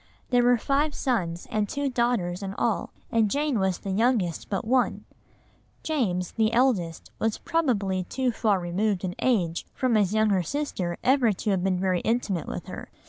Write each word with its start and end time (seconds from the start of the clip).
There 0.31 0.41
were 0.43 0.57
five 0.57 0.95
sons 0.95 1.45
and 1.51 1.69
two 1.69 1.87
daughters 1.87 2.41
in 2.41 2.55
all, 2.55 2.89
and 3.11 3.29
Jane 3.29 3.59
was 3.59 3.77
the 3.77 3.91
youngest 3.91 4.49
but 4.49 4.65
one. 4.65 5.05
(See 5.83 5.93
Table, 5.93 6.19
p. 6.19 6.23
326.) 6.23 6.31
James, 6.33 6.49
the 6.49 6.53
eldest, 6.57 7.11
was 7.19 7.37
probably 7.37 8.03
too 8.05 8.31
far 8.31 8.59
removed 8.59 9.03
in 9.03 9.13
age 9.21 9.67
from 9.75 9.93
his 9.93 10.11
younger 10.11 10.41
sister 10.41 10.97
ever 11.03 11.31
to 11.33 11.51
have 11.51 11.63
been 11.63 11.79
very 11.79 11.99
intimate 11.99 12.47
with 12.47 12.65
her. 12.65 12.89